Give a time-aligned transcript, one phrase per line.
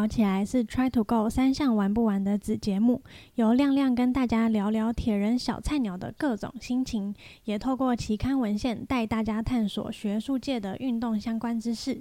[0.00, 3.02] 跑起来是 Try to Go 三项玩不完的子节目，
[3.34, 12.00] 由亮亮跟大家聊聊铁人小菜鸟的各种心情，也透过期刊文献带大家探索学术界的运动相关知识。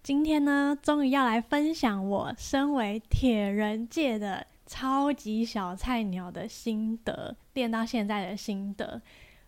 [0.00, 9.02] 今天呢，终于要来分享我身为铁人界的超级小菜鸟的心得，练到现在的心得。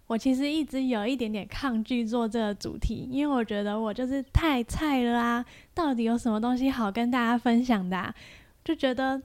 [0.06, 5.44] 我其实一直有一点点抗拒做这个主题，因为我觉得我就是太菜了啊！
[5.74, 8.14] 到底有什么东西好跟大家分享的？
[8.64, 9.20] 就觉得，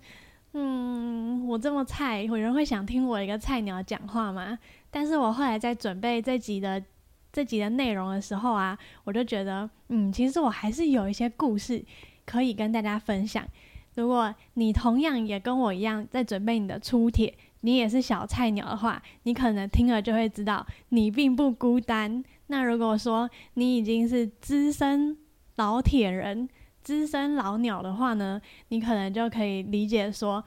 [0.54, 4.58] 嗯，我这么菜，有人会想听我一个菜鸟讲话吗？
[4.90, 6.84] 但是我后来在准备这集的
[7.32, 11.84] 这集的内容的时候啊，我就觉得，嗯，其实我还是有一些故事
[12.26, 13.46] 可以跟大家分享。
[13.94, 17.36] 如果你同样也跟我一样在准备你的出铁。
[17.62, 22.24] 你也是小菜鸟的话，你可能听了就会知道你并不孤单。
[22.48, 25.18] 那如果说你已经是资深
[25.56, 26.50] 老铁人、
[26.82, 30.44] 资深老鸟的话呢，你可能就可以理解说，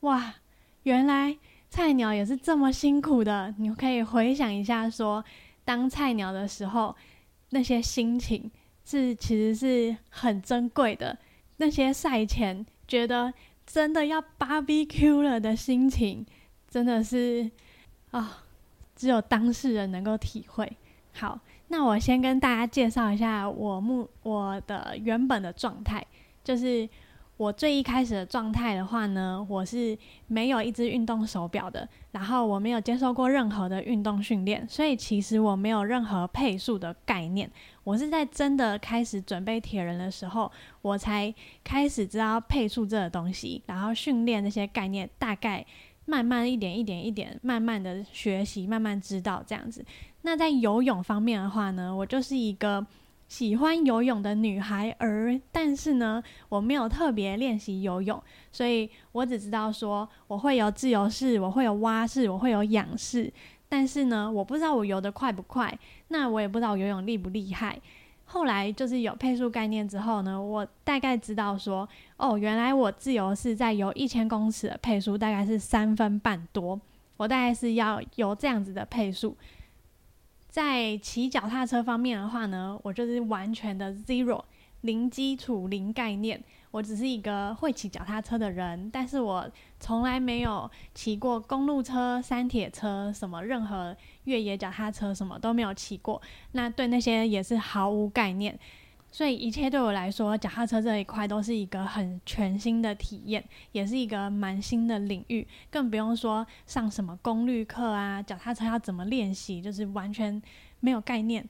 [0.00, 0.34] 哇，
[0.82, 1.36] 原来
[1.70, 3.54] 菜鸟也是这么辛苦的。
[3.58, 5.24] 你可以回想一下，说
[5.64, 6.94] 当菜鸟的时候，
[7.50, 8.50] 那些心情
[8.84, 11.16] 是其实是很珍贵的。
[11.58, 13.32] 那些赛前觉得
[13.64, 16.26] 真的要 barbecue 了的心情。
[16.76, 17.50] 真的是
[18.10, 18.44] 啊，
[18.94, 20.70] 只有当事人能够体会。
[21.14, 26.04] 好，那我先跟大家介绍一下我目我的原本的状态，
[26.44, 26.86] 就是
[27.38, 37.50] 我最一开始的状态的话呢，我是没有一只运动手表的，然后我没有接受过任何的运动训练，所以其实我没有任何配速的概念。
[37.84, 45.64] 我是在真的开始准备铁人的时候，我才开始知道配速这个东西，然后训练那些概念大概。
[46.06, 49.84] 慢慢一点一点一点，慢慢的学习，慢慢知道这样子。
[50.22, 52.84] 那在游泳方面的话呢，我就是一个
[53.28, 63.32] 喜欢游泳的女孩儿，但是呢，我没有特别练习游泳，所以我只知道说我会有自由式，我会有蛙式，我会有仰式，
[63.68, 65.76] 但是呢，我不知道我游得快不快，
[66.08, 67.80] 那我也不知道游泳厉不厉害。
[68.28, 76.78] 后来就是有配速概念之后呢，我大概知道说，哦，原来我自由是在游一千公尺的配速大概是三分半多，
[77.16, 79.36] 我大概是要游这样子的配速。
[80.48, 84.42] 在骑脚踏车方面的话呢，我就是完全的 zero
[84.80, 86.42] 零基础零概念。
[86.76, 89.50] 我只是一个会骑脚踏车的人，但是我
[89.80, 96.20] 从来没有骑过公路车、山铁车，什么任何越野脚踏车，什么都没有骑过。
[96.52, 98.58] 那对那些也是毫无概念，
[99.10, 103.42] 所以一切对我来说，脚踏车这一块都是一个很全新的体验，
[103.72, 105.48] 也是一个蛮新的领域。
[105.70, 110.42] 更不用说上什么功率课啊，脚踏车要怎么练习，就是完全
[110.80, 111.48] 没有概念。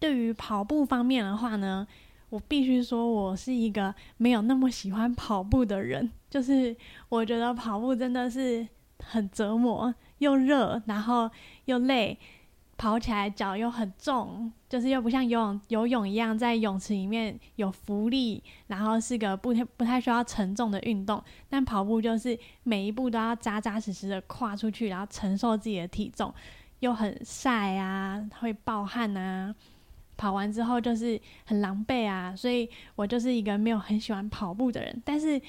[0.00, 1.86] 对于跑步方面的话呢？
[2.28, 6.10] 我必须说，我是一个没有那么喜欢跑步的人。
[6.28, 6.76] 就是
[7.08, 8.66] 我觉得跑步真的是
[8.98, 11.30] 很折磨，又热，然后
[11.66, 12.18] 又累，
[12.76, 21.22] 跑起来脚又很重，就是又不像游泳游泳一样在泳池里面有浮力，然后是个不太不太需要沉重的运动。
[21.48, 26.34] 但跑步就是每一步都要扎扎实实的跨出去，然后承受自己的体重，
[26.80, 29.54] 又很晒啊，会暴汗啊。
[30.16, 35.02] 跑完之后就是很狼狈啊，所以我就是一个没有很喜欢跑步的人。
[35.04, 35.40] 但是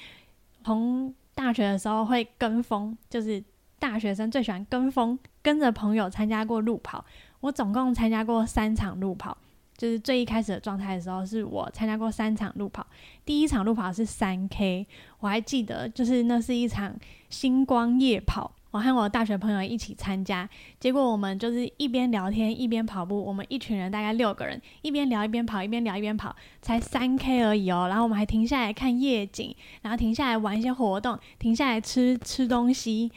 [0.64, 3.42] 从大学的时候会跟风，就是
[3.78, 7.04] 大学生最喜欢跟风，跟着朋友参加过路跑。
[7.40, 9.38] 我总共参加过三场路跑，
[9.76, 12.84] 就是最一开始的状态的时候，是我参加过三场路跑。
[13.24, 14.86] 第一场路跑是三 K，
[15.20, 16.96] 我还记得，就是那是一场
[17.30, 18.52] 星光夜跑。
[18.70, 20.48] 我和我的大学朋友一起参加，
[20.78, 23.24] 结果我们就是一边聊天一边跑步。
[23.24, 27.86] 我们一群人大概六个人，一边聊一边跑，一边聊一边跑，才三 K 而已哦。
[27.88, 33.10] 然后我们还停下来看夜景，然后停下来玩一些活动，停下来吃吃东西。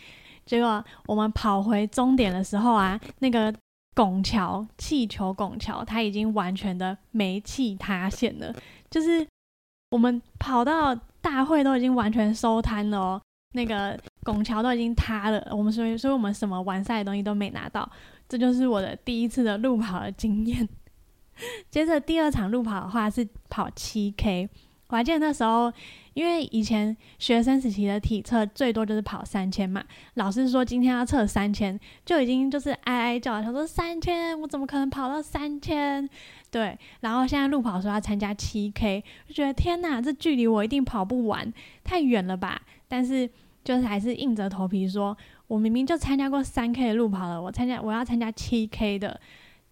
[0.45, 3.53] 结果我们跑回终点的时候啊，那个
[3.93, 8.53] 拱桥气球拱桥，它已经完全的煤气塌陷了。
[8.90, 9.25] 就是
[9.91, 13.22] 我们跑到大会都已经完全收摊了哦。
[13.53, 17.90] 那个拱桥都已经塌了，我们所以所以我们什么完赛的东西都没拿到，
[18.29, 20.68] 这就是我的第一次的路跑的经验。
[21.72, 24.47] 接着第二场路跑的话是跑七 K，
[24.90, 25.73] 我还记得那时候，
[26.14, 29.84] 因为以前学生时期的体测最多就是跑三千嘛，
[30.16, 36.08] 老师说今天要测三千，就已经就是哀哀叫，他说三千我怎么可能跑到三千？
[36.52, 41.52] 对，然后现在路跑说要参加七 K，就觉得天哪，这距离我一定跑不完，
[41.84, 42.62] 太远了吧？
[42.88, 43.28] 但是
[43.63, 45.16] 就是还是硬着头皮说，
[45.47, 49.19] 我明明就参加过三 K 的路跑了，我参加我要参加七 K 的，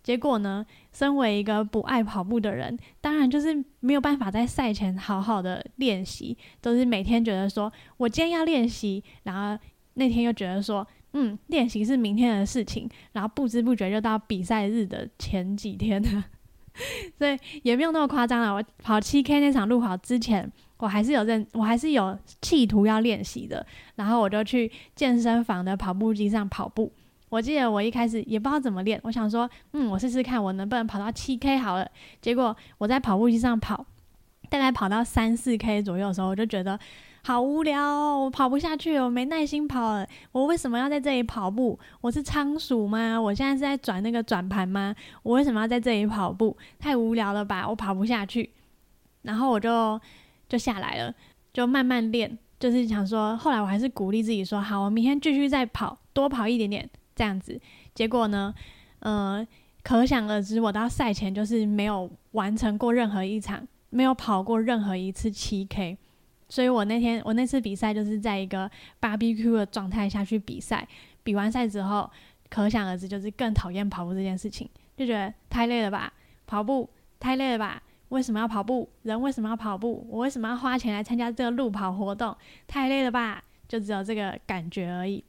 [0.04, 9.62] 结果呢，身为一个不爱跑步的人，当然就是没有办法在赛前好好的练习，都是每天觉得说我今天要练习，然后
[9.96, 16.26] 那天又觉得说，嗯，练习是明天的事情，然后不知不觉就到比赛日的前几天了，
[17.18, 18.54] 所以也没有那么夸张了。
[18.54, 23.66] 我跑七 K 那场路跑之前，我还是有认，我还是有企图要练习的，
[23.96, 26.92] 然后我就去健身房的跑步机上跑步。
[27.30, 31.88] 我记得我一开始也不知道怎么练，我想说，嗯，我试试看我能不能跑到七 K 好了。
[32.22, 33.86] 结果我在跑步机上跑，
[34.50, 36.80] 大概跑到三四 K 左右的时候，我就觉得
[37.24, 40.08] 好无聊，我跑不下去，我没耐心跑了。
[40.32, 41.78] 我为什么要在这里跑步？
[42.02, 43.20] 我是仓鼠吗？
[43.22, 44.96] 我现在是在转那个转盘吗？
[45.22, 46.58] 我为什么要在这里跑步？
[46.80, 48.50] 太无聊了吧，我跑不下去。
[49.22, 50.02] 然后我就
[50.50, 51.16] 就下来了，
[51.54, 56.90] 就慢慢练，就是想说，后来我还是鼓励自己说，好，我明天继续再跑，多跑一点点。
[57.16, 57.60] 这样子，
[57.94, 58.56] 结果呢，
[59.00, 59.46] 呃，
[59.84, 65.98] 可想而知，我到赛前就是没有完成过任何一场，没有跑过任何一次七 K，
[66.48, 70.88] 所以我那天我那次比赛就是在一个 BBQ 的状态下去比赛，
[71.22, 72.10] 比完赛之后，
[72.50, 76.14] 可想而知就是更讨厌跑步这件事情，就觉得太累了吧，
[76.48, 78.90] 跑步太累了吧，为什么要跑步？
[79.04, 80.06] 人为什么要跑步？
[80.10, 82.36] 我为什么要花钱来参加这个路跑活动？
[82.68, 85.24] 太累了吧，就只有这个感觉而已。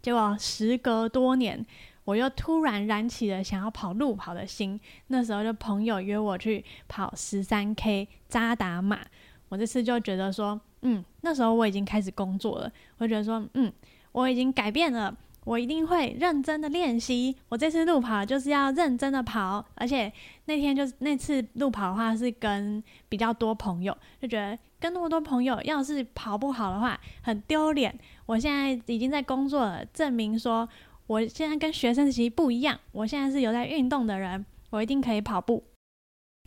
[0.00, 1.64] 结果时隔多年，
[2.04, 4.80] 我又突然燃起了想要跑路跑的心。
[5.08, 9.00] 那时候就朋友约我去跑十三 K 扎达马，
[9.48, 13.72] 我这次就觉得说，嗯，那时候我已经开始工作了，我觉得说，嗯，
[14.12, 15.16] 我已经改变了。
[15.46, 17.36] 我一定会认真的练习。
[17.48, 20.12] 我这次路跑就是要认真的跑，而且
[20.46, 27.96] 那天就是那次路跑的话是跟比较多朋友，就觉得跟那么多朋友要是跑不好的话很丢脸。
[28.26, 30.68] 我现在已经在工作了，证明说
[31.06, 35.62] 我现在跟学生时期不一样，我现在是有在运动的人，我一定可以跑步。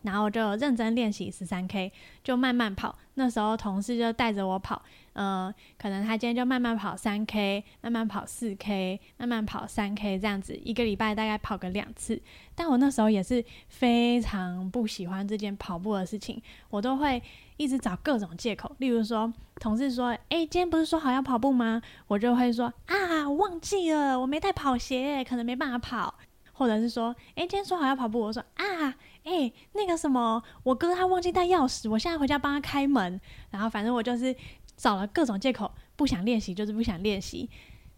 [0.04, 1.92] 然后就认真练习十三 K，
[2.24, 2.98] 就慢慢跑。
[3.16, 4.81] 那时候同事就带着我跑，
[5.13, 12.21] 嗯，可能他今天就慢慢跑三 K，慢慢跑四 K，慢慢跑三 K 这样子，一个礼拜大概跑个两次。
[12.56, 17.21] 但我那时候也是非常不喜欢这件跑步的事情，我都会
[17.57, 26.15] 一直找各种借口，例如说同事说：“哎，今天不是说好要跑步吗？”我就会说：“啊，忘记了，我没带跑鞋，可能没办法跑。”
[26.53, 28.95] 或者是说：“哎，今天说好要跑步。”我说：“啊。”
[29.25, 33.19] 哎，那个什么，我哥他忘记带钥匙，我现在回家帮他开门。
[33.51, 34.35] 然后反正我就是
[34.79, 37.49] 找了各种借口，不想练习就是不想练习。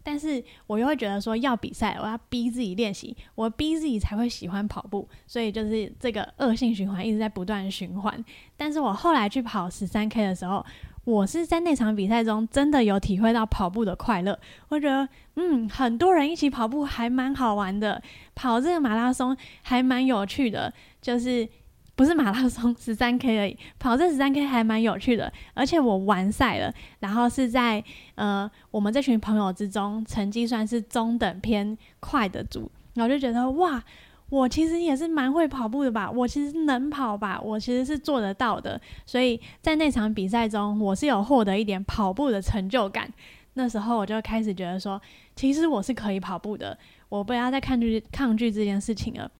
[0.02, 5.08] 但是我又会觉得说要比赛，我要逼自己练习，我逼自己才会喜欢跑步。
[5.28, 8.24] 所以就是这个恶性循环一直在不断循环。
[8.56, 10.66] 但是我后来去跑十三 K 的时候。
[11.04, 14.38] 我是在那场比赛中真的有体会到跑步的快乐，
[14.68, 18.00] 我觉得，嗯，很多人一起跑步还蛮好玩的，
[18.36, 21.48] 跑这个马拉松还蛮有趣的，就是
[21.94, 27.82] 不是马拉松 十三 K 而已，跑这十三 K 还蛮有趣的，而且我完赛了，然后是在
[28.14, 33.82] 呃我们这群朋友之中成绩算是中等偏快的组，然后就觉得哇。
[34.30, 38.80] 我其实也是蛮会跑步的吧，我其实能跑吧，我其实是做得到的。
[39.04, 43.12] 所以在那场比赛中，我是有获得一点跑步的成就感。
[43.52, 44.98] 那时候我就开始觉得说，
[45.36, 46.78] 其实我是可以跑步的，
[47.10, 49.30] 我不要再抗拒抗拒这件事情了。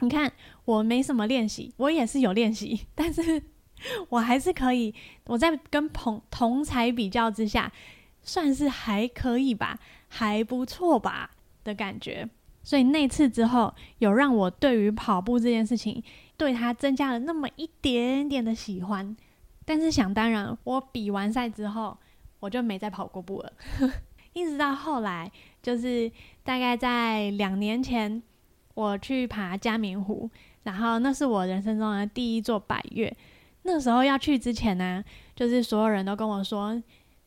[0.00, 0.32] 你看，
[0.64, 3.42] 我没什么练习，我也是有练习， 但是
[4.08, 4.94] 我还是可以。
[5.26, 7.72] 我在跟同同才比较之下，
[8.22, 9.78] 算是还可以吧，
[10.08, 11.30] 还不错吧
[11.64, 12.28] 的感觉。
[12.62, 16.02] 所以那次之后，有让我对于跑步这件事情，
[16.36, 19.16] 对它增加了那么一点点的喜欢。
[19.64, 21.98] 但是想当然，我比完赛之后，
[22.40, 23.52] 我就没再跑过步了。
[24.34, 25.30] 一直到后来，
[25.62, 26.10] 就是
[26.44, 28.22] 大概在两年前，
[28.78, 30.30] 我去爬嘉明湖，
[30.62, 33.12] 然后那是我人生中的第一座百越。
[33.62, 35.02] 那时候要去之前呢，
[35.34, 36.80] 就是所有人都跟我说，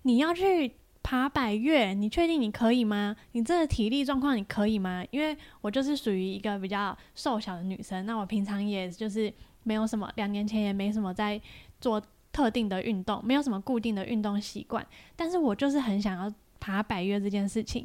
[0.04, 0.74] 你要去。
[1.04, 3.16] 爬百越，你确定你可以吗？
[3.32, 5.04] 你这个体力状况你可以吗？
[5.10, 11.42] 因为我就是属于一个比较瘦小的女生，那我平常也就是没有什么，两年前也没什么在
[11.82, 12.00] 做
[12.32, 14.86] 特定的运动，没有什么固定的运动习惯。
[15.16, 17.84] 但是我就是很想要爬百越这件事情，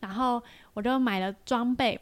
[0.00, 0.42] 然后
[0.74, 1.98] 我就买了装备，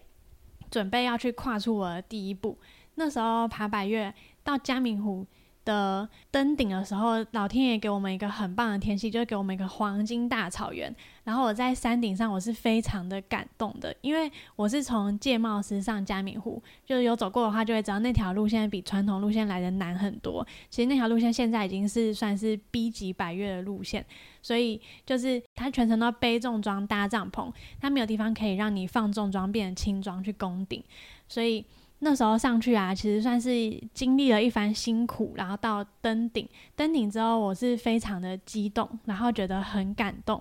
[0.75, 2.59] 准备要去跨出我的第一步。
[2.97, 4.13] 那时候爬百越
[4.43, 5.25] 到嘉明湖
[5.65, 10.95] 的登顶的时候，老天爷给我们一个很棒的天气，就是给我们一个黄金大草原。
[11.25, 20.47] 然后我在山顶上，我是非常的感动的，因为我是从界貌石上加冕湖，就是有走过的话就会知道那条路线比传统路线来的难很多。
[20.69, 24.05] 其实那条路线现在已经是算是 B 级百越的路线，
[24.43, 30.85] 所以就是它全程都背重装搭帐篷，它没有地方可以让你放重装变成轻装去攻顶，
[31.27, 31.65] 所以。
[32.05, 33.51] 那时候上去啊，其实算是
[33.95, 36.47] 经历了一番辛苦，然后到登顶。
[36.77, 40.41] 登顶之后，我是非常的激动，然后觉得很感动。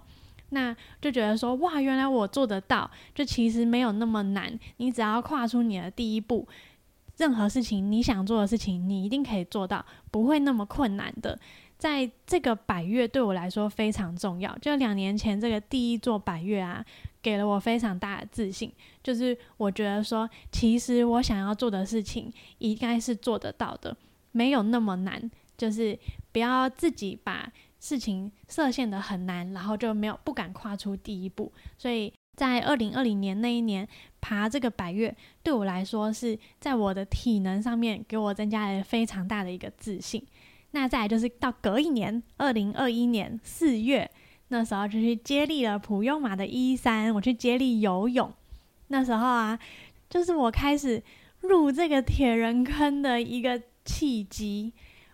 [0.49, 4.59] 那就觉得说，哇，原来我做得到，就其实没有那么难。
[4.77, 6.45] 你只要跨出你的第一步，
[7.17, 11.39] 任何事情你想做的事情，你一定可以做到，不会那么困难的。
[11.83, 14.57] 在这个百月对我来说非常重要。
[14.59, 16.85] 就两年前这个第一座百月啊。
[17.21, 18.69] 给了我非常大的自信，
[19.01, 23.95] 就是我觉得说，其实我想要做的事情应该是做得到的，
[24.33, 25.31] 没有那么难。
[25.57, 25.97] 就是
[26.33, 27.49] 不要自己把
[27.79, 31.49] 事情设限的很难，然后就没有不敢跨出第一步。
[31.77, 33.87] 所以在二零二零年那一年
[34.19, 40.21] 爬这个百月，对我来说是在我的体能上面给我增加了非常大的一个自信。
[40.75, 44.11] 那再来就是到隔一年，二零二一年四月。
[44.49, 48.31] 那时候就去接力了普悠马的一三，我去接力游泳。
[48.89, 49.57] 那时候啊，
[50.09, 51.01] 就是我开始
[51.39, 54.71] 入这个铁人坑的一个契机。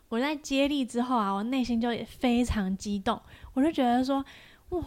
[0.10, 3.22] 我在接力之后啊，我内心就也非常激动，
[3.54, 4.26] 我就觉得说，
[4.70, 4.84] 哇，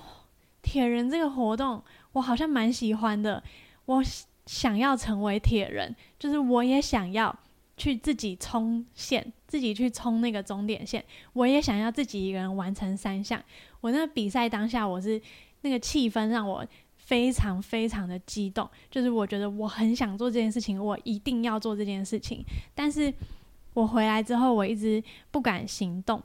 [0.61, 3.43] 铁人这个活动我好像蛮喜欢的，
[3.87, 4.03] 我
[4.45, 7.35] 想要成为铁人，就是我也想要
[7.83, 13.43] 去自己冲线，自己去冲那个终点线，我也想要自己一个人完成三项。
[13.81, 15.21] 我那个比赛当下，我是
[15.63, 16.65] 那个气氛让我
[16.97, 22.45] 非常非常的激动，就是我觉得我很想做这件事情，我一定要做这件事情。
[22.73, 23.13] 但是
[23.75, 26.23] 我回来之后，我一直不敢行动，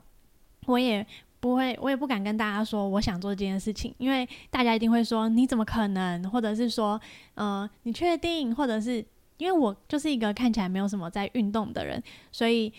[0.66, 1.04] 我也
[1.40, 7.00] 不会，我也不敢跟大家说我想做这件事情，因为大家一定会说你怎么可能，或者是说，
[7.34, 9.04] 呃，你确定，或者是
[9.38, 12.72] 因为我就是一个看起来没有什么在运动的人，所以。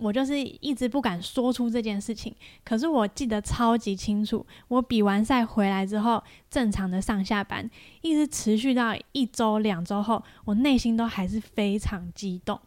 [0.00, 4.44] 我就是一直不敢说出这件事情，可是我记得超级清楚。
[4.66, 7.70] 我比完赛回来之后，正常的上下班，
[8.02, 12.60] 一直持续到一周、两周后，我内心都还是非常激动。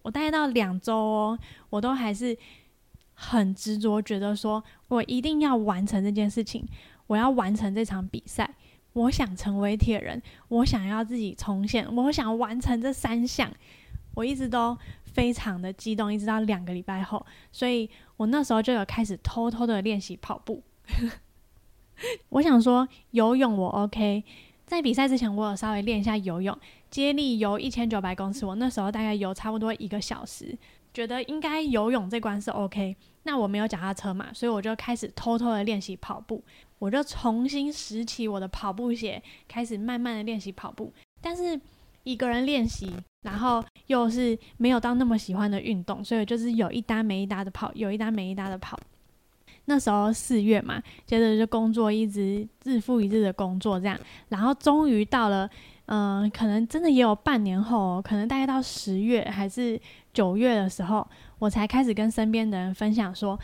[0.00, 1.38] 我大概到两周哦，
[1.68, 2.34] 我都还是
[3.12, 6.66] 很执着，觉得说我一定要完成这件事情，
[7.08, 8.54] 我要完成这场比赛，
[8.92, 13.52] 我想成为铁人，我想要自己冲线，我想完成这三项，
[14.14, 14.76] 我一直都。
[15.12, 20.62] 非常的激动，一直到两个礼拜后，所以我那时候就有开始偷偷的练习跑步。
[22.30, 24.22] 我想说游泳我 OK，
[24.66, 26.56] 在比赛之前我有稍微练一下游泳，
[26.92, 30.56] 接力游一千九百公尺，我那时候大概游差不多一个小时，
[30.94, 32.96] 觉得应该游泳这关是 OK。
[33.24, 36.44] 那我没有脚踏车嘛，所以我就开始偷偷的练习跑步，
[36.80, 41.60] 我就重新拾起我的跑步鞋，开始慢慢的练习跑步，但是。
[42.02, 42.90] 一个人练习，
[43.24, 48.80] 然后又是没有到那么喜欢的运动，所以就是有一搭没一搭的跑，有一搭没一搭的跑。
[49.66, 55.48] 那时候四月嘛，接着就工作，一直日复一日的工作这样，然后终于到了，
[55.86, 59.78] 嗯，可能真的也有半年后，可能大概到十月还是
[60.14, 61.06] 九月的时候，
[61.38, 63.38] 我才开始跟身边的人分享说，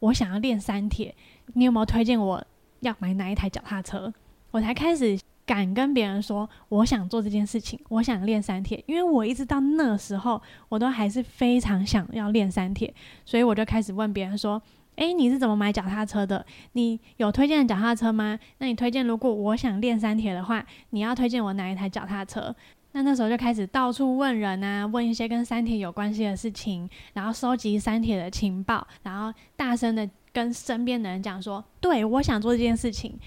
[0.00, 1.14] 我想要练三铁，
[1.54, 2.44] 你有没有推荐我
[2.82, 4.14] 要买哪一台脚踏车？
[4.52, 5.18] 我才开始。
[5.44, 14.62] 敢跟别人说我想做这件事情，我想练三铁，因为我一直到那时候我都还是非常想要练三铁，所以我就开始问别人说
[14.96, 16.46] ：“诶，你是怎么买脚踏车的？
[16.74, 18.38] 你有推荐的脚踏车吗？
[18.58, 22.54] 那你推荐如果我想练三铁的话，你要推荐我哪一台脚踏车？”
[22.94, 33.18] 那那时候就开始到处问人啊，问一些跟三铁有关系的事情，然后收集三铁的情报，然后大声的跟身边的人讲说：“对我想做这件事情。”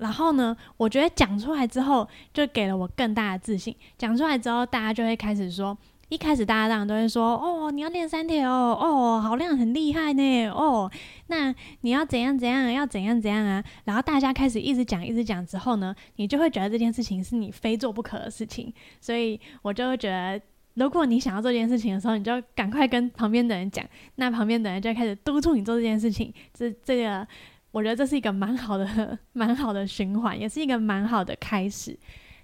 [0.00, 3.74] 然后呢，我觉得讲出来之后，就给了我更大的自信。
[3.96, 5.76] 讲出来之后，大家就会开始说，
[6.08, 10.90] 一开始大家当然都会说，哦，你要练三铁哦，哦，好亮，很厉害呢，哦，
[11.28, 13.62] 那你要怎样怎样，要怎样怎样啊？
[13.84, 18.72] 然后大家开始一直讲，一直讲之后呢，你就会觉得这件事情是你非做不可的事情。
[19.00, 20.40] 所以我就会觉得，
[20.74, 23.84] 如果你想要做这件事情的时候，你就赶快跟旁边的人讲，
[24.16, 26.32] 那旁边的人就开始督促你做这件事情。
[26.52, 27.26] 这这个。
[27.72, 31.98] 我觉得这是一个蛮好的、蛮好的循环，也是一个蛮好的开始。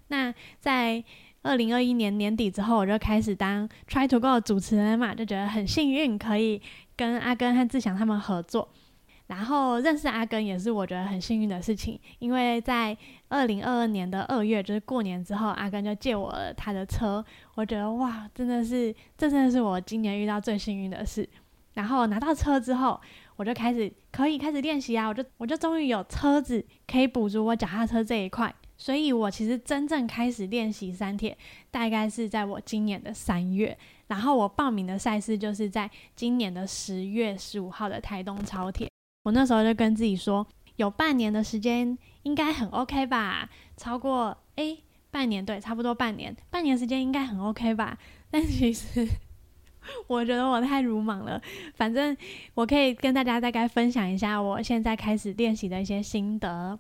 [0.07, 1.05] 那在
[1.43, 6.63] 二零二一年年底之后，我就开始当 Try to Go 的主持人嘛，就觉得很幸运可以
[6.97, 8.71] 跟阿根和志祥他们合作。
[9.29, 12.97] 然后认识阿根也是我觉得很幸运的事情，因为在
[13.29, 17.25] 二零二二年的二月，就是过年之后，阿根就借我了他的车。
[17.55, 21.29] 我觉得哇，真的是，这真的是我今年遇到最幸运的事。
[21.75, 23.01] 然后拿到车之后，
[23.37, 28.53] 我就开始可以开始练习啊，我就我就终于有车子可以补足我脚踏车这一块。
[28.79, 31.37] 所以我其实真正开始练习三铁，
[31.71, 38.89] 大概是在我今年的三月，然后我报名的赛事就是在今年的十月十五号的台东超铁。
[39.23, 40.47] 我那时候就跟自己说，
[40.77, 43.49] 有半年的时间应该很 OK 吧？
[43.77, 44.79] 超过诶，
[45.11, 47.99] 半年对，差不多半年，半年时间应该很 OK 吧？
[48.31, 49.07] 但其实
[50.07, 51.41] 我觉得我太鲁莽了。
[51.75, 52.17] 反正
[52.55, 56.79] 我可以跟大家大概分享一下我现在开始练习的一些心得。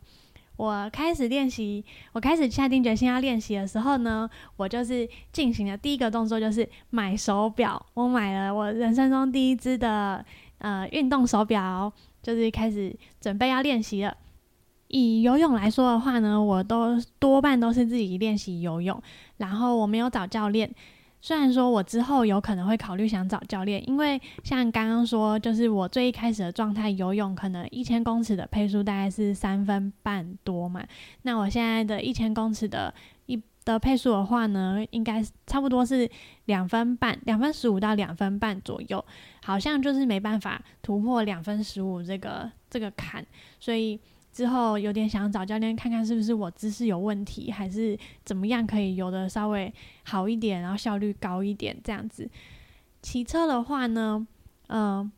[0.57, 7.85] 我开始练习，我开始下定决心要练习的时候呢，我就是进行了第一个动作就是买手表。
[7.95, 10.25] 我买了我人生中第一只的
[10.59, 11.93] 呃运动手表，
[12.23, 14.17] 就是开始准备要练习了。
[14.89, 19.03] 以游泳来说的话呢，我都多半都是自己练习游泳，
[19.37, 20.75] 然后我没有找教练。
[21.21, 30.83] 虽然说我之后有可能会考虑想找教练，因为像刚刚说，就是我最一开始的状态，游泳可能一千公尺的配速大概是三分半多嘛。
[31.23, 32.95] 那我现在的一千公尺的
[33.27, 36.09] 一的配速的话呢，应该差不多是
[36.45, 39.05] 两分半，两分十五到两分半左右，
[39.49, 43.25] 好像就是没办法突破两分十五这个这个坎，
[43.59, 43.99] 所以。
[44.31, 49.73] 之后有点想找教练看看是不是我姿势有问题，还是怎么样可以游的稍微
[50.05, 52.29] 好一点，然后效率高一点这样子。
[53.03, 54.25] 骑车的话呢，
[54.69, 55.11] 嗯。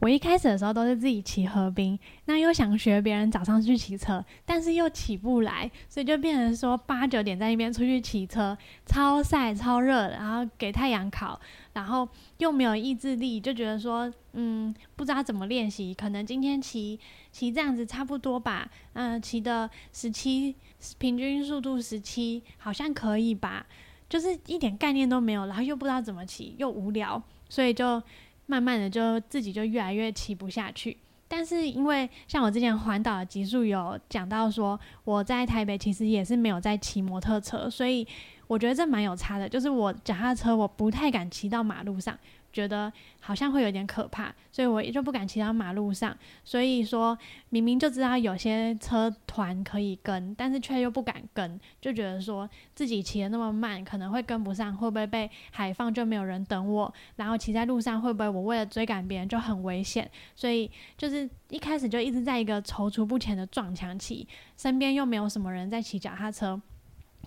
[0.00, 11.40] 我一开始的时候都是自己骑河滨，那又想学别人早上去骑车，但是又起不来，所以就变成说八九点在那边出去骑车，超晒超热，然后给太阳烤，
[11.78, 12.08] 然后
[12.38, 16.98] 又没有意志力，就觉得说，嗯，不知道怎么练习，可能今天骑
[17.30, 20.54] 骑这样子差不多吧，嗯，骑的十七，
[20.98, 23.66] 平均速度十七，好像可以吧，
[24.08, 28.02] 就是一点概念都没有，然后又不知道怎么骑，又无聊，所以就。
[28.50, 30.96] 慢慢的就自己就越来越骑不下去，
[31.28, 38.06] 但是因为像我之前环岛的集数有讲到说，我在台北其实也是没有在骑摩托车，所以
[38.46, 42.18] 我觉得这蛮有差的，就是我脚踏车我不太敢骑到马路上。
[42.58, 46.16] 觉得好像会有点可怕，所以我也就不敢骑到马路上。
[46.42, 47.16] 所以说
[47.50, 56.92] 明明就知道有些车团可以跟，但是却又不敢跟，就觉得说自己骑的那么慢，可能会跟不上，会不会被海放就没有人等我？
[57.14, 60.10] 然后骑在路上会不会我为了追赶别人就很危险？
[60.34, 66.60] 所以就是一开始就一直在一个踌躇不前的撞墙期，身边又没有什么人在骑脚踏车。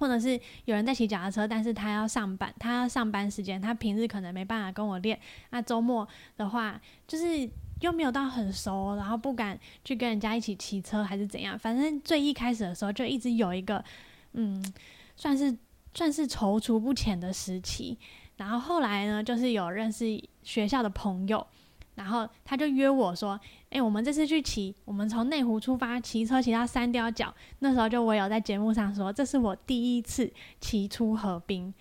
[0.02, 0.30] 或者是
[0.66, 5.20] 有人在骑脚踏车，但是他要上班，他要上班时间，他平日可能没办法跟我练。
[5.52, 7.48] 那周末的话，就是
[7.82, 11.58] 又没有到很熟，然后不敢去跟人家一起骑车，还是怎样？
[11.58, 13.86] 反正最一开始的时候，就一直有一个，
[14.34, 14.74] 嗯，
[15.16, 15.56] 算是
[15.94, 17.96] 算是踌躇不前的时期。
[18.38, 21.46] 然后后来呢，就是有认识学校的朋友。
[21.94, 23.40] 然后他就约我说
[23.72, 27.34] ：“哎，我们这次去骑，我们从内湖出发，骑车骑到三雕角。
[27.60, 30.30] 那时候就我有在节目上说，这是我第一次
[30.60, 31.74] 骑出河滨。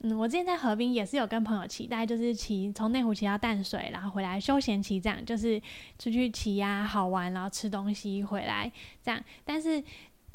[0.00, 5.60] 嗯，我之前在河滨也是有跟朋友骑，大概就是骑从内湖骑到淡水，然后回来休闲骑，这样就是
[5.98, 8.72] 出去骑呀，好玩，然后吃东西回来
[9.04, 9.22] 这样。
[9.44, 9.84] 但是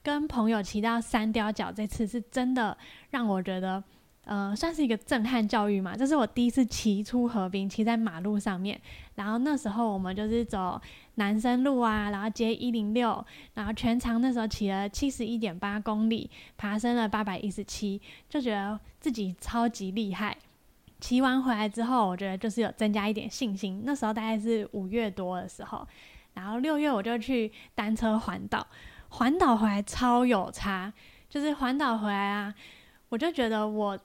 [0.03, 2.77] 跟朋友骑到三雕角，这次是真的
[3.09, 3.83] 让我觉得。”
[4.25, 5.97] 呃，算是一个震撼教育嘛。
[5.97, 8.79] 这是我第一次骑出河滨，骑在马路上面。
[9.15, 10.79] 然后那时候我们就是走
[11.15, 20.38] 南生路啊，然后接一零六，然后全长那时候骑了七十一点八公里，爬升了八百一十七，就觉得自己超级厉害。
[20.99, 23.81] 骑完回来之后，我觉得就是有增加一点信心。
[23.84, 25.86] 那时候大概是五月多的时候，
[26.36, 28.65] 然后六月我就去单车环岛，
[29.10, 30.93] 环岛回来超有差，
[31.27, 32.53] 就是环岛回来啊，
[33.10, 33.99] 我就觉得我。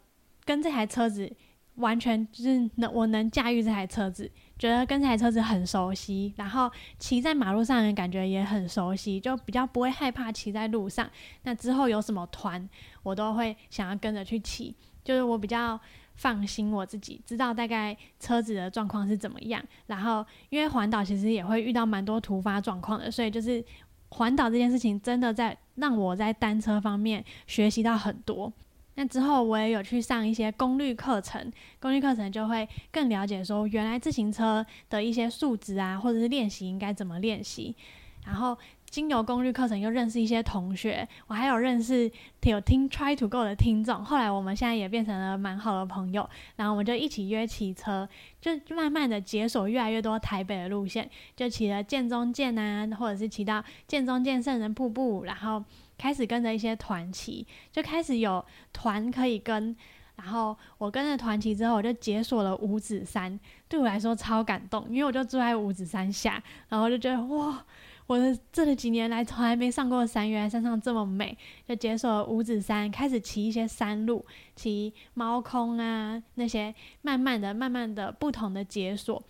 [0.46, 1.30] 跟这台车子
[1.74, 11.06] 完全就是能，我能驾驭这台车子，觉得跟这台车子很熟悉，然后骑在马路上的感觉也很熟悉，就比较不会害怕骑在路上。
[11.42, 12.66] 那之后有什么团，
[13.02, 15.78] 我都会想要跟着去骑，就是我比较
[16.14, 19.62] 放心我自己，知道大概车子的状况是怎么样。
[19.86, 23.62] 然后因为环岛其实也会遇到蛮多突发状况的，所以就是
[24.08, 28.50] 环岛这件事情真的在让我在单车方面学习到很多。
[28.96, 37.76] 那之后我也有去上一些功率课程，功率课程就会更了解说原来自行车的一些数值啊，或者是练习应该怎么练习。
[38.24, 38.56] 然后
[38.90, 42.10] 经由功率课程又认识一些同学，我还有认识
[42.42, 44.04] 有听 Try to Go 的听众。
[44.04, 48.08] 后来我们现在也变成了蛮好的朋友，然后我们就一起约骑车，
[48.40, 55.62] 就慢慢的解锁越来越多台北的路线，就骑了剑中剑啊，或者是骑到剑中剑圣人瀑布，然后。
[55.98, 59.74] 开始跟着一些团骑，就开始有团可以跟，
[60.16, 67.64] 然后我跟着团骑之后，我就解锁了五指山，对我来说超感动，因为我就住在五指山下，然后就觉得哇，
[68.06, 79.22] 我的这几年来从来没上过山，原来山上这么美，就解锁了五指山，开始骑一些山路，骑猫空啊那些，慢慢的、慢慢的不同的解锁，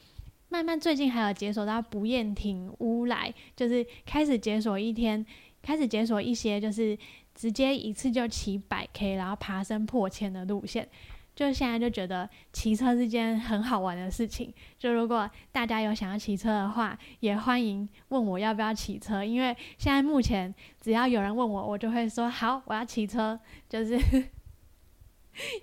[0.51, 5.25] 慢慢最近还有解锁到不厌亭乌来，就是开始解锁一天，
[5.67, 6.97] 开始解锁一些就是。
[7.37, 10.89] 直接一次就骑百 K，然后爬升破千的路线，
[11.35, 14.51] 就现在就觉得骑车是件很好玩的事情。
[14.79, 23.39] 就如果大家有想要骑车的话，也欢迎问我要不要骑车，因为现在目前只要有人问我，我就会说好，我要骑车。
[23.69, 23.99] 就是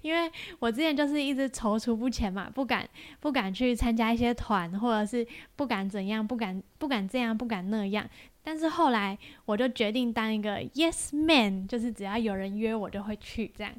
[0.04, 2.88] 因为我之前就是一直踌躇不前嘛，不敢
[3.20, 8.08] 不敢去参加一些团，或者是不敢怎样，不敢不敢这样，不敢那样。
[8.44, 13.74] 但是后来我就决定当一个 yes man，就是只要有人约我就会去这样。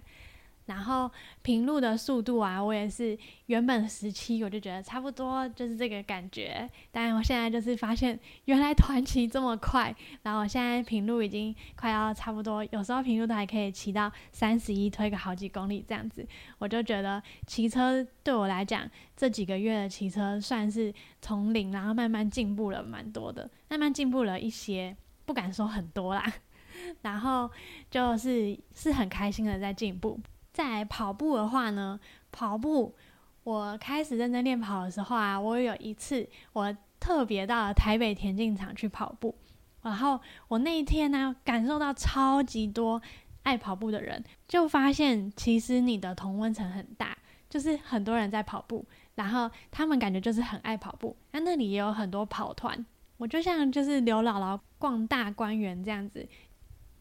[0.67, 1.11] 然后
[1.43, 6.69] 平路的速度啊，我也是原本十七，我就觉得差不多就是这个感觉。
[6.91, 9.95] 但我现在就是发现，原来团骑这么快。
[10.23, 16.27] 然后我现在平路已经快要差不多，有时候平路都还可以骑到三十一，推个好几公里这样子。
[16.59, 24.97] 我就觉得骑车对我来讲，这几个月的骑车算是从零，然后慢慢进步了蛮多的，慢慢进步了一些，
[25.27, 26.33] 不敢说很多啦。
[27.03, 27.51] 然后
[27.91, 30.19] 就是是很开心的在进步。
[30.55, 31.99] 在跑步的话呢，
[32.31, 32.95] 跑步
[33.43, 39.37] 我开始认真练跑的时候啊，我有一次我特别到了台北田径场去跑步，
[39.83, 43.03] 然后我那一天呢，感受到超级多
[43.43, 47.19] 爱跑步的人，就发现其实你的同温层很大，
[47.51, 48.87] 就是很多人在跑步，
[49.17, 52.87] 然后他们感觉就是很爱跑步，那那里也有很多跑团，
[53.17, 56.27] 我就像就是刘姥姥逛大观园这样子。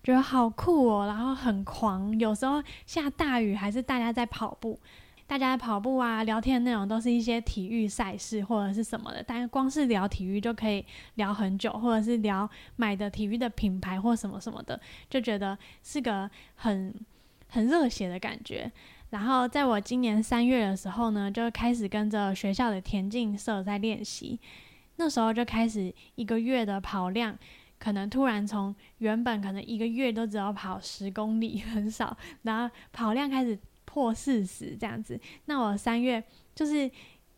[0.04, 2.20] 觉得好酷哦，然后很狂。
[2.20, 4.78] 有时候下大雨，还是大家在跑步，
[5.26, 9.24] 大家跑步啊，聊天的内容都是一些体育赛事或者是什么的。
[9.26, 10.86] 但光是聊体育就可以
[11.16, 16.94] 聊很久，或者是聊买的体育的品牌或什么什么的，就觉得是个很
[17.48, 18.70] 很热血的感觉。
[19.12, 24.38] 然后在我今年三月的时候呢，就开始跟着学校的田径社在练习，
[24.98, 27.38] 那时候就开始一个月的跑量。
[27.84, 35.20] 可能突然从原本可能一个月都只要跑十公里， 很少，然后跑量开始破四十这样子。
[35.48, 36.24] 那我三月
[36.56, 36.90] 就是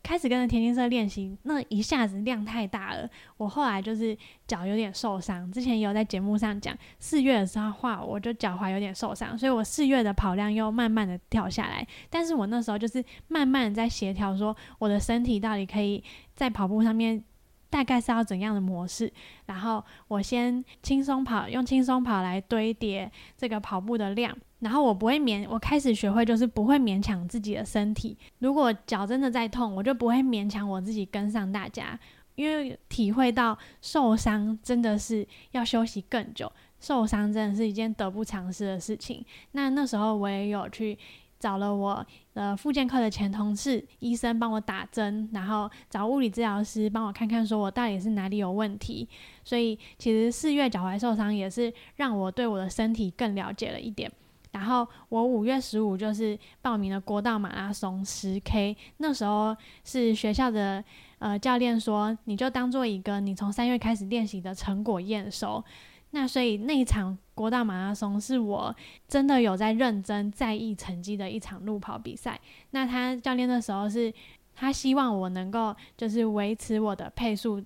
[0.04, 5.50] 开始跟着田径社练习，那一下子量太大了，我后来就是脚有点受伤。
[5.50, 11.84] 之前也有在节目上讲，四月的时候话，我就脚踝有点受伤，所以我四月的跑量又慢慢的掉下来。
[12.08, 16.04] 但是我那时候就是慢慢在协调，说我的身体到底可以
[16.36, 17.24] 在跑步上面。
[17.68, 19.12] 大概是要怎样的模式？
[19.46, 24.36] 然后我先轻松跑，用轻松跑来堆叠这个跑步的量。
[24.60, 28.16] 然后我不会勉，我开始学会就是不会勉强自己的身体。
[28.38, 31.98] 如果脚真的在痛，我就不会勉强我自己跟上大家，
[32.34, 36.50] 因为体会到受伤真的是要休息更久，
[36.80, 39.24] 受伤真的是一件得不偿失的事情。
[39.52, 40.98] 那那时候我也有去。
[41.38, 42.04] 找了我
[42.36, 49.08] 呃复健科的前同事医生帮我打针，然后找物理治疗师帮我看看，说我到底是哪里有问题。
[49.42, 54.12] 所以其实四月脚踝受伤也是让我对我的身体更了解了一点。
[54.52, 60.84] 然后我五月十五就是报名了国道马拉松十 K，那时候是学校的
[61.18, 65.64] 呃教练说，你就当做一个你从三月开始练习的成果验收。
[66.10, 68.74] 那所以那一场国道马拉松是我
[69.06, 72.40] 真的有在认真在意成绩的一场路跑比赛。
[72.70, 74.10] 那他教练的时候是，
[74.54, 77.62] 他希望我能够就是维持我的配速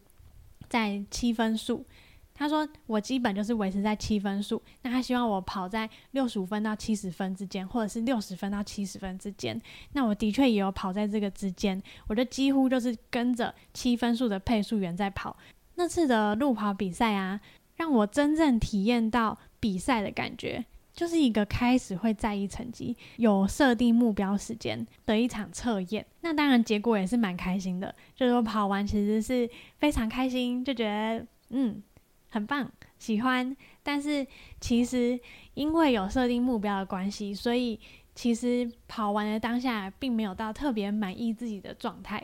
[0.69, 1.87] 在七分数。
[2.35, 4.61] 他说我基本就是维持在七分数。
[4.83, 9.61] 那他希望我跑在六十五分到七十分之间，或者是六十分到七十分之间。
[9.93, 15.37] 那我的确也有跑在这个之间，我就几乎就是跟着七分数的配速员在跑。
[15.77, 17.41] 那次的路跑比赛啊。
[17.81, 20.63] 让我真正体验到比赛的感觉，
[20.93, 26.05] 就是一个开始会在意成绩、有设定目标时间的一场测验。
[26.21, 31.83] 那当然结果也是蛮开心的，就是我跑完其实是非常开心，就觉得嗯
[32.29, 33.57] 很棒，喜欢。
[33.83, 34.27] 但是
[34.61, 35.19] 其实
[35.55, 37.81] 因为有设定目标的关系，所以
[38.15, 42.23] 其实跑完的当下并没有到特别满意自己的状态。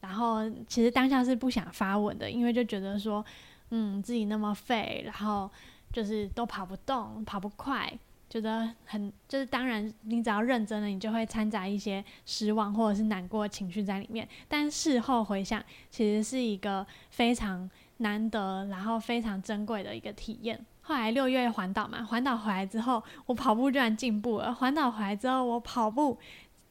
[0.00, 3.22] 然后其实当下是不想发文的，因为就觉得说。
[3.70, 5.50] 嗯，自己那么废，然后
[5.92, 7.92] 就是都跑不动、跑不快，
[8.28, 14.28] 觉得很就是当然，你只要认真了，你就会掺杂一些失望或者是难过情绪在里面。
[14.48, 20.64] 但事后回想，其实是一个非常难得，然后非常珍贵的一个体验。
[20.82, 24.54] 后来六月环岛嘛，环岛回来之后，我跑步居然进步了。
[24.54, 26.16] 环岛回来之后，我跑步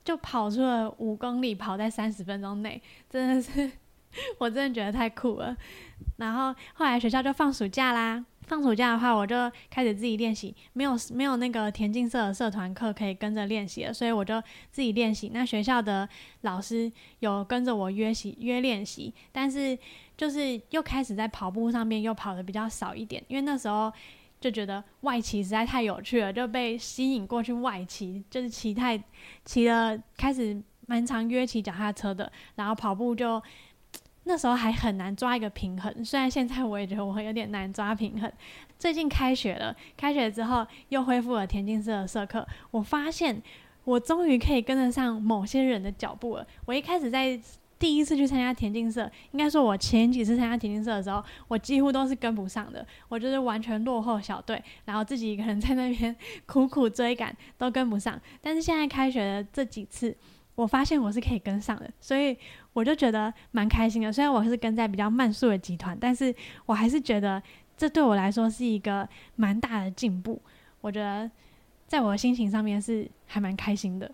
[0.06, 3.70] 就跑出了五公里，跑在三十分钟内，真的是
[4.40, 5.56] 我真的觉得太酷了。
[6.18, 8.26] 然后后来学校就放暑假啦。
[8.48, 15.32] 放暑假的话，我就开始自己练习，没有没有那个田径社的社团课可以跟着练习了，所以我就自己练习。
[15.34, 16.08] 那学校的
[16.42, 19.76] 老师有跟着我约习约练习，但是
[20.16, 23.92] 就是又开始在跑步上面又跑的比较少一点，因为那时候
[24.40, 29.04] 就觉得外骑实在太有趣了，就被吸引过去外骑，就是骑太
[29.44, 33.42] 骑了，开始蛮常约骑脚踏车的，然后跑步就。
[34.26, 38.32] 那时候还很难抓一个平衡，虽然现在我也觉得我有点难抓平衡。
[38.78, 43.42] 最近开学了，开学之后又恢复了田径社的社课，我发现
[43.84, 46.46] 我终于可以跟得上某些人的脚步了。
[46.66, 47.40] 我一开始在
[47.78, 56.16] 第一次去参加田径社，应该说我前几次参加田径社的时候，我几乎都是跟不上的，我就是完全落后小队，然后自己一个人在那边
[56.48, 58.20] 苦苦追赶，都跟不上。
[58.42, 60.16] 但是现在开学的这几次，
[60.56, 62.38] 我发现我是可以跟上的，所以。
[62.76, 67.42] 我就觉得蛮开心的，虽然我是跟在比较慢速的集团，但是我还是觉得
[67.78, 70.42] 这对我来说是一个蛮大的进步。
[70.82, 71.32] 我觉得
[71.88, 74.12] 在我的心情上面是还蛮开心的。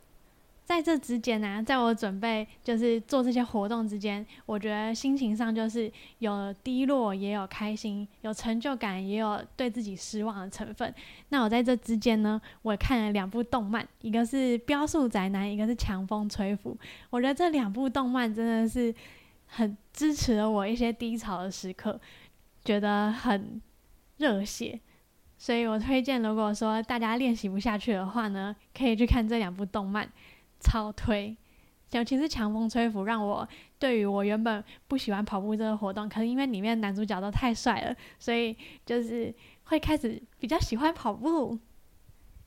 [0.71, 10.95] 在这之间呢，在我准备就是做这些活动之间，我觉得心情上就是有低落，也有开心，有成就感，也有对自己失望的成分。
[11.27, 16.71] 那我在这之间呢，我看了两部动漫，一个是《标速宅男》，一个是《强风吹拂》。
[17.09, 18.95] 我觉得这两部动漫真的是
[19.47, 21.99] 很支持了我一些低潮的时刻，
[22.63, 23.61] 觉得很
[24.19, 24.79] 热血。
[25.37, 30.09] 所以我推荐，如果说大家练习不下去的话呢，可以去看这两部动漫。
[30.61, 31.35] 超推，
[31.91, 33.47] 尤其是强风吹拂，让我
[33.77, 39.33] 对于我原本不喜欢跑步这个活动，可是因为里面男主角都太帅了，所以就是
[39.65, 41.59] 会开始比较喜欢跑步。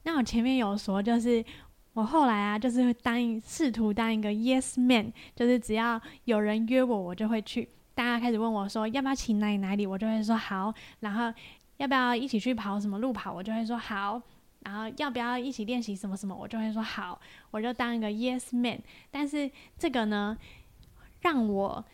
[0.04, 1.44] 那我前面有说，就是
[1.92, 7.68] 我后来啊，就是会当试图当一个 yes man，就是只要有人约我，我就会去。
[7.96, 10.74] 大家开始问我说要不要骑哪里哪里，我就会说好。
[10.98, 11.32] 然后
[11.76, 14.20] 要不要一起去跑什么路跑，我就会说好。
[14.64, 18.80] 然后要不要一起练习什么什么，我就会说好，我就当一个 yes man。
[19.10, 19.48] 但是
[19.78, 20.36] 这个呢，
[21.20, 21.84] 让我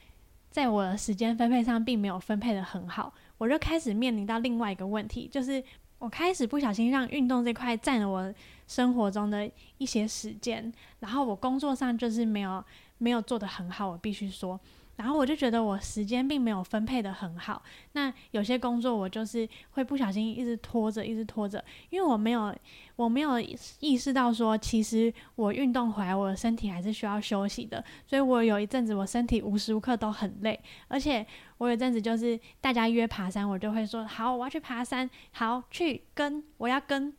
[0.50, 5.62] 在我的时间分配上并没有分配的很好，我就开始面临到另外一个问题，就是
[5.98, 8.33] 我开始不小心让运动这块占了我
[8.66, 12.64] 生活中的一些时间，然后我工作上就是没有
[12.98, 14.59] 没有做得很好，我必须说。
[15.00, 22.54] 然后我就觉得我时间并没有分配的很好，那有些工作我就是会不小心一直拖着，一直拖着，因为我没有
[22.96, 23.40] 我没有
[23.78, 37.14] 意识到说，其实我运动回来，我的身体还是需要休息的，所以我有一阵子我身体无时无刻都很累，而且我有阵子就是大家约爬山，我就会说好，我要去爬山，好去跟我要跟。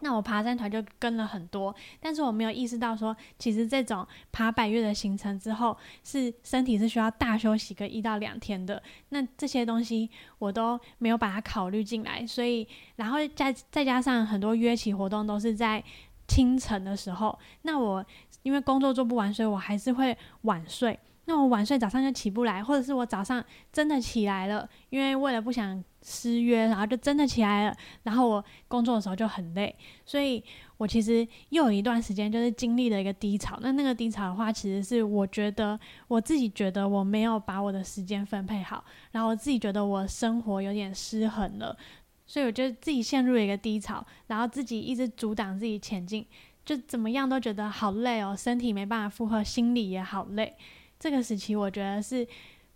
[0.00, 8.82] 那我爬山团就跟了很多，但是我没有意识到说，其实这种爬百越的行程之后，是身体是需要大休息个一到两天的。
[9.08, 15.82] 那这些东西我都没有把它考虑进来，所以然后再再加上很多约起活动都是在
[16.28, 18.04] 清晨的时候，那我
[18.42, 20.98] 因为工作做不完，所以我还是会晚睡。
[21.28, 30.42] 那我晚睡，早上就起不来，或者是我早上真的起来了，因为为了不想失约，然后就真的起来了，然后我工作的时候就很累，所以
[30.76, 33.58] 我其实又有一段时间就是经历了一个低潮。
[33.60, 41.76] 那那个低潮的话，其实是我觉得我自己觉得我没有把我的时间分配好，然后我自己觉得我生活有点失衡了，
[42.24, 46.24] 所以我就自己陷入了一个低潮，然后自己一直阻挡自己前进，
[46.64, 50.54] 就怎么样都觉得好累哦，身体没办法负荷，心里也好累。
[50.98, 52.26] 这个时期我觉得是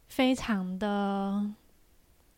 [0.09, 1.51] 非常的，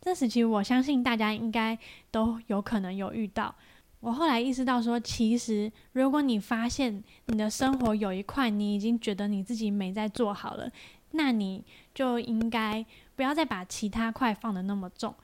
[0.00, 1.78] 这时期我相信大家应该
[2.10, 3.54] 都有可能有遇到。
[4.00, 10.70] 我后来意识到说，其实如果你发现你的生活有一块你已经觉得你自己没在做好了，
[11.12, 11.64] 那你
[11.94, 15.14] 就应该不要再把其他块放的那么重。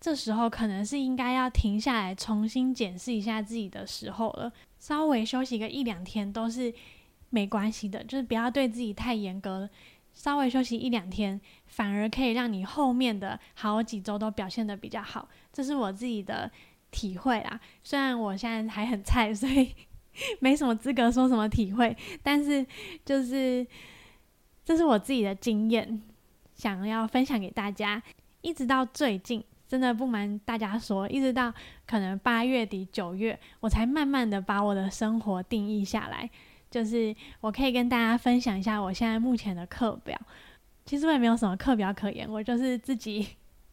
[0.00, 6.72] 这时候可能是应该要停下来重新检视一下自己的时候了，稍微休息个一两天都是
[7.28, 9.70] 没关系的，就是不要对自己太严格了。
[10.12, 16.50] 稍微休息一两天，反而可以让你后面的好几周都表现的比较好，这是我自己的
[16.90, 17.58] 体会啦。
[17.82, 19.74] 虽然我现在还很菜，所以
[20.40, 22.64] 没什么资格说什么体会，但是
[23.04, 23.66] 就是
[24.64, 26.02] 这是我自己的经验，
[26.54, 28.02] 想要分享给大家。
[28.42, 31.54] 一直到最近，真的不瞒大家说，一直到
[31.86, 36.28] 可能八月底九月，我才慢慢的把我的生活定义下来。
[36.72, 40.18] 就是我可以跟大家分享一下我现在目前的课表，
[40.86, 43.28] 其实我也没有什么课表可言，我就是自己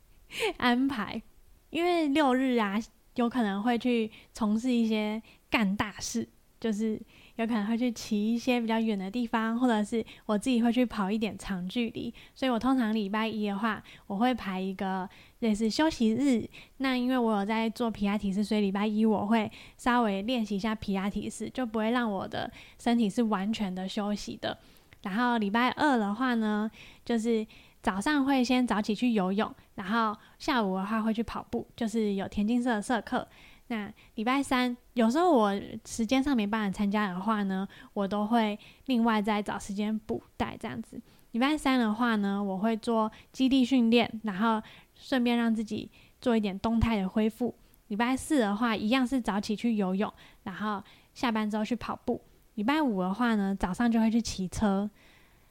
[0.59, 1.21] 安排，
[1.69, 2.77] 因为六日啊
[3.15, 6.27] 有可能会去从事一些干大事，
[6.59, 6.99] 就是
[7.37, 12.13] 有可能会去骑一些比较远的地方，或者是我自己会去跑一点长距离。
[12.35, 16.47] 所以我通常礼拜一的话，我会排一个类似休息日。
[16.77, 24.57] 那因为我有在做皮亚提斯，所以礼拜一我会稍微练习一下皮亚提斯，就不会让我的身体是完全的休息的。
[25.03, 26.69] 然后礼拜二的话呢，
[27.05, 27.45] 就是
[27.81, 33.25] 早上会先早起去游泳，然后下午的话会去跑步，就是有田径社的社课。
[33.67, 35.53] 那礼拜三有时候我
[35.85, 40.99] 时间上没办法参加的话呢，我都会另外再找时间补带这样子。
[41.31, 44.59] 礼拜三的话呢，我会做基地训练，然后
[44.99, 45.89] 顺便让自己
[46.21, 47.55] 做一点动态的恢复。
[47.87, 50.83] 礼拜四的话，一样是早起去游泳，然后
[51.15, 52.21] 下班之后去跑步。
[52.53, 54.87] 礼拜五的话呢，早上就会去骑车。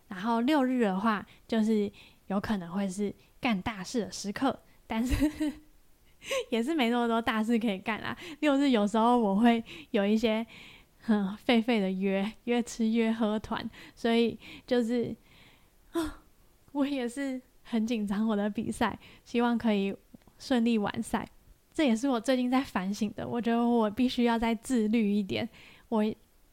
[0.06, 1.90] 然后六日的话，就是
[2.28, 5.52] 有可能会是干大事的时刻，但是。
[6.50, 8.18] 也是没那么多大事可以干啦。
[8.40, 10.44] 六日有时候我会有一些
[10.98, 15.14] 很废废的约，约吃约喝团，所以就是
[15.92, 16.20] 啊，
[16.72, 19.94] 我也是很紧张我的比赛，希望可以
[20.38, 21.26] 顺利完赛。
[21.72, 23.26] 这也是我最近在反省的。
[23.26, 25.48] 我觉得我必须要再自律一点，
[25.88, 26.04] 我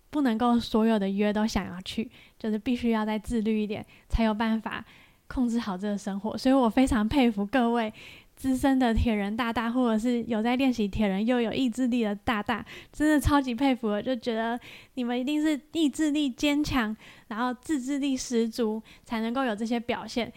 [0.10, 4.84] 不能够所有的约都想要去，就是必须要再自律一点，才有办法
[5.28, 6.38] 控制好这个生活。
[6.38, 7.94] 所以我非常佩服各位。
[8.36, 14.60] 资深的铁人大大，或者是有在练习铁人又有意志力的大大，真的超级佩服我，就觉得
[14.96, 16.94] 你们一定是意志力坚强，
[17.30, 20.30] 然后自制力十足，才能够有这些表现，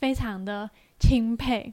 [0.00, 1.72] 非常的钦佩。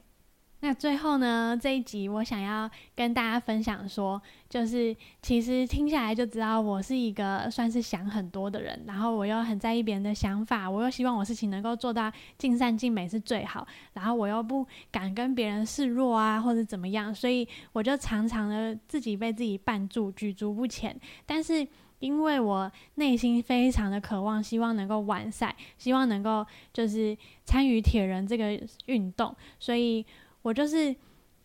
[0.60, 21.00] 那最后呢，这一集我想要跟大家分享说，就是其实听下来就知道我是一个算是想很多的人，然后我又很在意别人的想法，我又希望我事情能够做到尽善尽美是最好，然后我又不敢跟别人示弱啊，或者怎么样，所以我就常常的自己被自己绊住，举足不前。
[21.24, 21.64] 但是
[21.98, 30.04] 因为我内心非常的渴望，希望能够完赛，希望能够就是参与铁人这个运动，所以。
[30.42, 30.94] 我就是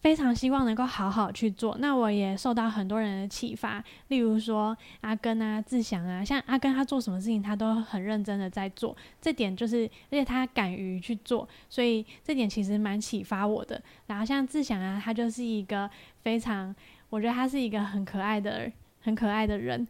[0.01, 13.81] 非常希望能够好好去做，那我也受到很多人的启发，例如说阿根啊、志祥啊，像阿根他做什么事情他都很认真的在做，这点就是，而且他敢于去做，所以这点其实蛮启发我的。
[14.05, 15.89] 然后像志祥啊，他就是一个
[16.21, 16.73] 非常，
[17.09, 19.85] 我觉得他是一个很可爱的、很可爱的人。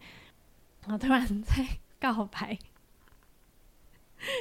[0.88, 1.66] 我突然在
[2.00, 2.58] 告白，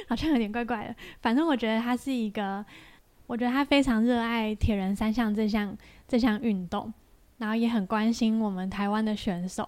[0.07, 2.65] 好像有点怪怪的，反正我觉得他是一个。
[3.25, 5.75] 我觉得他非常热爱铁人三项这项
[6.05, 6.93] 这项运动，
[7.37, 9.67] 然后也很关心我们台湾的选手，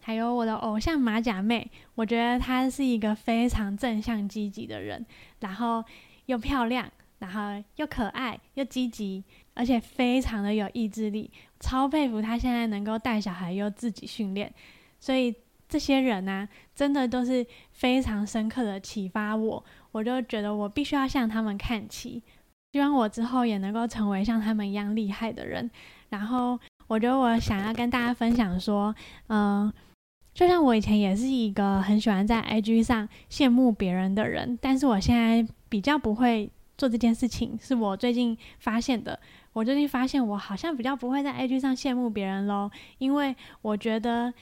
[0.00, 1.70] 还有我的偶像马甲妹。
[1.94, 5.06] 我觉得她是一个非常正向积极的人，
[5.38, 5.82] 然后
[6.26, 9.22] 又漂亮，然后又可爱又积极，
[9.54, 14.52] 而且非常的有意志力，超佩服她现在能够带小孩又自己训练。
[14.98, 15.32] 所以
[15.68, 22.22] 这些人呢，真的都是非常深刻的启发我，我就觉得我必须要向他们看齐。
[22.72, 25.70] 希望我之后也能够成为像他们一样厉害的人。
[26.10, 28.94] 然后，我觉得我想要跟大家分享说，
[29.28, 29.72] 嗯，
[30.34, 39.18] 就像我以前也是一个很喜欢在 IG 上羡慕别人的人，但是我现在比较不会做这件事情，是我最近发现的。
[39.52, 44.32] 我最近发现我好像比较不会在 IG 上羡慕别人喽，因为我觉得。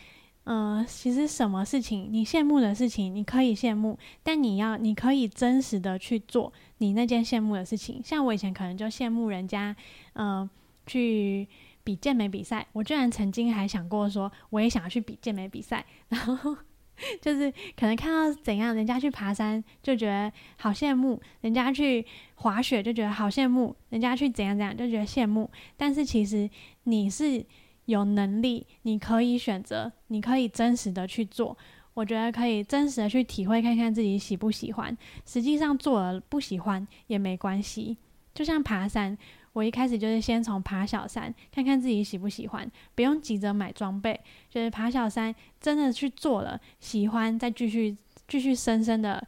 [0.47, 8.03] 嗯，其实什么事情你羡慕的事情，你可以羡慕，但你要你可以真实的去做你那件羡慕的事情。
[8.05, 9.75] 像我以前可能就羡慕人家，
[10.13, 10.49] 嗯，
[10.87, 11.49] 去
[11.83, 15.83] 比健美比赛，我居然曾经还想过说，我也想要去比健美比赛。
[16.11, 16.55] 然后
[17.23, 22.05] 就是可能看到怎样人家去爬山，就觉得好羡慕；人家去
[22.35, 25.51] 滑雪就觉得好羡慕；人家去怎样怎样就觉得羡慕。
[25.79, 26.51] 但是其实
[26.83, 27.47] 你是。
[27.87, 31.57] 有能力，你可以选择，你可以真实的去做。
[31.93, 34.97] 我觉得可以真实的去体会，看看自己喜不喜欢。
[35.25, 37.97] 实际上做了不喜欢也没关系。
[38.35, 39.17] 就像爬山，
[39.53, 44.19] 我一开始就是先从爬小山，看看自己喜不喜欢，不用急着买装备。
[44.51, 49.25] 就是爬小山，真的去做了，喜欢再继续继续深深的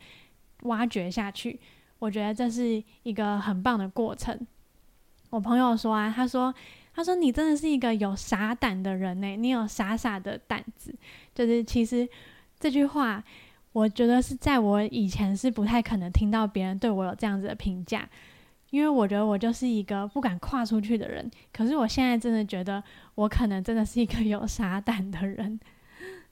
[0.62, 1.60] 挖掘下去。
[2.00, 4.36] 我觉得这是一个很棒的过程。
[5.30, 6.52] 我朋友说啊，他说。
[6.96, 10.94] 他说：“你真的是一个有傻胆的人呢，你有傻傻的胆子。
[11.34, 12.08] 就是其实
[12.58, 13.22] 这句话，
[13.72, 18.08] 我觉得是在我以前是不太可能听到别人对我有这样子的评价，
[18.70, 21.30] 因为我觉得我就是一个不敢跨出去的人。
[21.52, 22.82] 可是我现在真的觉得，
[23.14, 25.60] 我可能真的是一个有傻胆的人。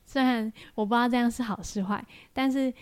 [0.07, 2.03] 虽然我不知道这样是好是坏，
[2.33, 2.73] 但是，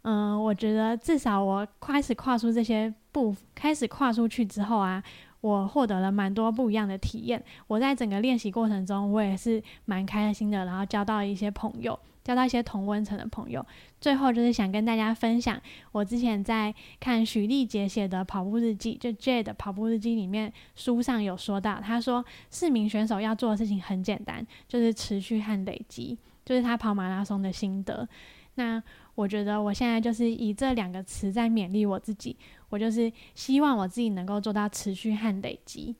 [0.00, 5.04] 嗯，我觉得至少我开始跨出这些步，开始跨出去之后啊。”
[5.40, 7.42] 我获得了蛮多不一样的体验。
[7.66, 13.64] 我在整个练习过程中，我也是蛮开心的，然后交到一些朋友，交到一些同温层的朋友。
[14.00, 15.60] 最后就是想跟大家分享，
[15.92, 28.08] 我之前在看许丽杰写的跑步日记，就 J 的跑步日记里面，书上有说到，他说四名选手要做的事情很简单，就是持续和累积，就是他跑马拉松的心得。
[28.54, 28.82] 那
[29.14, 32.36] 我觉得我现在就是以这两个词在勉励我自己，
[32.68, 35.96] 我就是希望我自己能够做到持续和累积。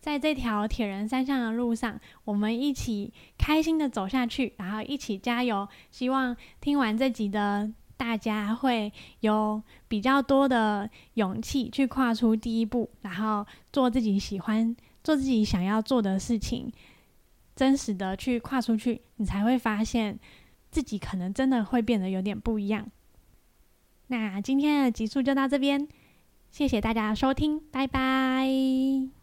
[0.00, 5.68] 在这条铁人三项的路上，我们一起开心的走下去，然后一起加油。
[5.90, 8.90] 希望听完这集的大家会
[9.20, 14.74] 有比较多的勇气去跨出第一步，然后做自己喜欢、
[15.04, 16.72] 做自己想要做的事情，
[17.54, 20.18] 真实的去跨出去，你才会发现
[20.70, 22.90] 自己可能真的会变得有点不一样。
[24.10, 25.86] 那今天的集数就到这边，
[26.50, 29.19] 谢谢大家的收听，拜拜。